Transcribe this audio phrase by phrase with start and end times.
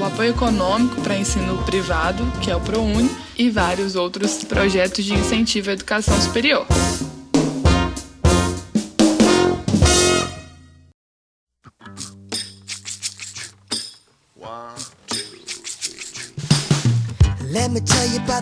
[0.00, 5.14] o apoio econômico para ensino privado, que é o ProUni, e vários outros projetos de
[5.14, 6.64] incentivo à educação superior.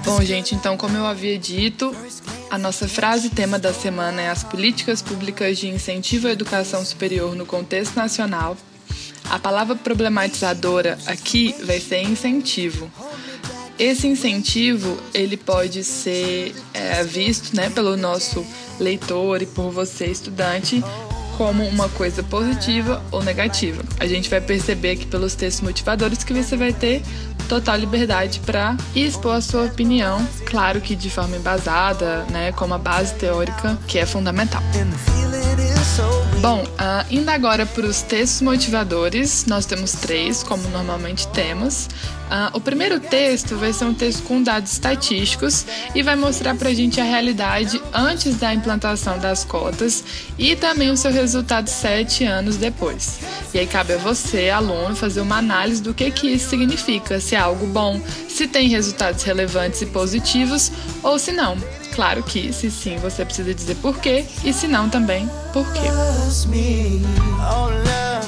[0.05, 1.95] Bom, gente, então, como eu havia dito,
[2.51, 7.35] a nossa frase tema da semana é as políticas públicas de incentivo à educação superior
[7.37, 8.57] no contexto nacional.
[9.31, 12.91] A palavra problematizadora aqui vai ser incentivo.
[13.79, 18.45] Esse incentivo ele pode ser é, visto né, pelo nosso
[18.81, 20.83] leitor e por você estudante
[21.36, 23.82] como uma coisa positiva ou negativa.
[23.98, 27.02] A gente vai perceber aqui pelos textos motivadores que você vai ter
[27.48, 32.78] total liberdade para expor a sua opinião, claro que de forma embasada, né, com uma
[32.78, 34.62] base teórica que é fundamental.
[36.45, 41.86] Bom, uh, indo agora para os textos motivadores, nós temos três, como normalmente temos.
[42.27, 45.64] Uh, o primeiro texto vai ser um texto com dados estatísticos
[45.95, 50.05] e vai mostrar para a gente a realidade antes da implantação das cotas
[50.39, 53.20] e também o seu resultado sete anos depois.
[53.55, 57.35] E aí cabe a você, aluno, fazer uma análise do que, que isso significa, se
[57.35, 57.98] é algo bom,
[58.29, 60.70] se tem resultados relevantes e positivos
[61.02, 61.57] ou se não.
[61.94, 65.80] Claro que, se sim, você precisa dizer por quê, e se não, também por quê.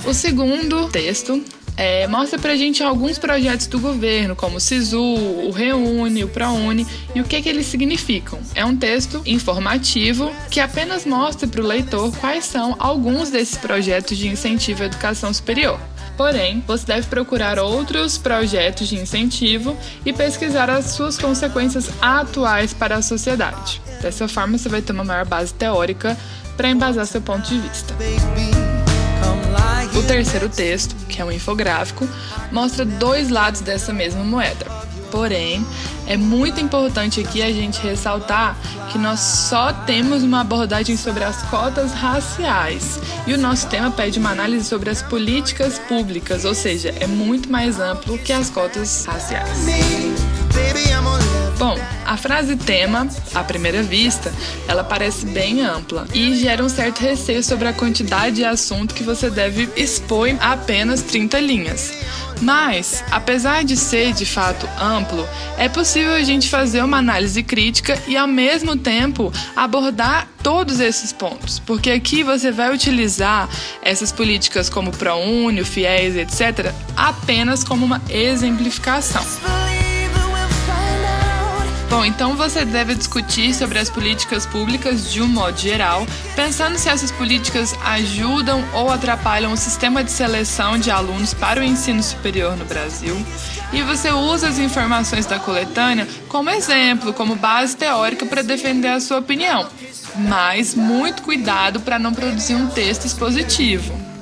[0.06, 1.43] O segundo texto
[1.77, 6.87] é, mostra pra gente alguns projetos do governo, como o SISU, o Reúne, o ProUni
[7.15, 8.38] e o que, que eles significam.
[8.54, 14.16] É um texto informativo que apenas mostra para o leitor quais são alguns desses projetos
[14.16, 15.78] de incentivo à educação superior.
[16.16, 22.97] Porém, você deve procurar outros projetos de incentivo e pesquisar as suas consequências atuais para
[22.97, 23.82] a sociedade.
[24.00, 26.16] Dessa forma, você vai ter uma maior base teórica
[26.56, 27.94] para embasar seu ponto de vista.
[29.94, 32.09] O terceiro texto, que é um infográfico,
[32.50, 34.76] mostra dois lados dessa mesma moeda.
[35.11, 35.65] Porém,
[36.06, 38.56] é muito importante aqui a gente ressaltar
[38.91, 44.19] que nós só temos uma abordagem sobre as cotas raciais e o nosso tema pede
[44.19, 49.05] uma análise sobre as políticas públicas, ou seja, é muito mais amplo que as cotas
[49.05, 49.66] raciais.
[51.59, 51.75] Bom,
[52.05, 54.33] a frase tema, à primeira vista,
[54.69, 59.03] ela parece bem ampla e gera um certo receio sobre a quantidade de assunto que
[59.03, 61.95] você deve expor em apenas 30 linhas.
[62.43, 67.99] Mas, apesar de ser de fato amplo, é possível a gente fazer uma análise crítica
[68.06, 73.49] e ao mesmo tempo abordar todos esses pontos, porque aqui você vai utilizar
[73.81, 79.25] essas políticas como ProUni, FIES, etc., apenas como uma exemplificação.
[81.89, 86.05] Bom, então você deve discutir sobre as políticas públicas de um modo geral,
[86.35, 91.65] pensando se essas políticas ajudam ou atrapalham o sistema de seleção de alunos para o
[91.65, 93.17] ensino superior no Brasil.
[93.73, 99.01] E você usa as informações da coletânea como exemplo, como base teórica para defender a
[99.01, 99.69] sua opinião.
[100.17, 104.16] Mas muito cuidado para não produzir um texto expositivo.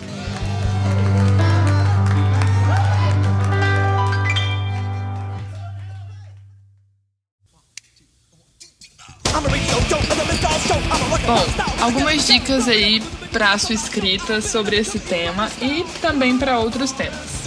[11.26, 11.42] Bom,
[11.82, 17.44] algumas dicas aí para sua escrita sobre esse tema e também para outros temas.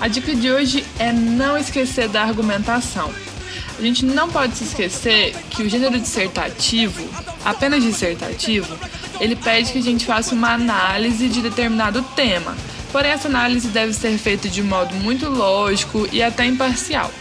[0.00, 3.12] A dica de hoje é não esquecer da argumentação.
[3.78, 7.06] A gente não pode se esquecer que o gênero dissertativo,
[7.44, 8.74] apenas dissertativo,
[9.20, 12.56] ele pede que a gente faça uma análise de determinado tema.
[12.90, 17.12] Porém, essa análise deve ser feita de modo muito lógico e até imparcial.